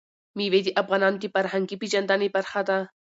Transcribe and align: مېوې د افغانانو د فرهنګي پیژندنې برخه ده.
مېوې 0.37 0.61
د 0.65 0.69
افغانانو 0.81 1.17
د 1.21 1.25
فرهنګي 1.33 1.75
پیژندنې 1.81 2.27
برخه 2.35 2.61
ده. 2.69 2.79